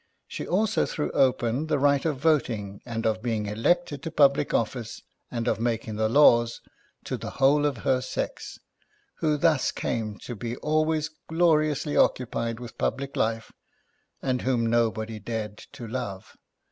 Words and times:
She 0.27 0.47
also 0.47 0.87
threw 0.87 1.11
open 1.11 1.67
the 1.67 1.77
right 1.77 2.03
of 2.05 2.17
voting, 2.17 2.81
and 2.87 3.05
of 3.05 3.21
being 3.21 3.45
elected 3.45 4.01
to 4.01 4.09
public 4.09 4.51
offices, 4.51 5.03
and 5.29 5.47
of 5.47 5.59
making 5.59 5.95
the 5.97 6.09
laws, 6.09 6.59
to 7.03 7.17
the 7.17 7.29
whole 7.37 7.67
of 7.67 7.77
her 7.85 8.01
sex; 8.01 8.57
who 9.19 9.37
thus 9.37 9.71
came 9.71 10.17
to 10.23 10.35
be 10.35 10.57
always 10.57 11.11
gloriously 11.29 11.95
occupied 11.95 12.59
with 12.59 12.79
public 12.79 13.15
life 13.15 13.51
and 14.23 14.41
whom 14.41 14.65
nobody 14.65 15.19
dared 15.19 15.59
to 15.73 15.87
love. 15.87 16.35